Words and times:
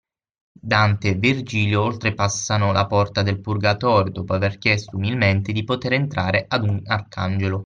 Dante 0.63 1.09
e 1.09 1.13
Virgilio 1.13 1.83
oltrepassano 1.83 2.71
la 2.71 2.87
porta 2.87 3.21
del 3.21 3.39
Purgatorio 3.39 4.11
dopo 4.11 4.33
aver 4.33 4.57
chiesto 4.57 4.97
umilmente 4.97 5.51
di 5.51 5.63
poter 5.63 5.93
entrare 5.93 6.45
ad 6.47 6.63
un 6.63 6.81
arcangelo 6.83 7.59